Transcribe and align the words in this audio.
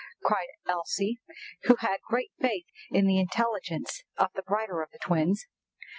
cried 0.23 0.47
Elsie, 0.67 1.19
who 1.65 1.75
had 1.75 2.01
great 2.01 2.31
faith 2.41 2.65
in 2.89 3.05
the 3.05 3.19
intelligence 3.19 4.01
of 4.17 4.29
the 4.33 4.41
brighter 4.41 4.81
of 4.81 4.89
the 4.89 4.97
twins. 4.97 5.45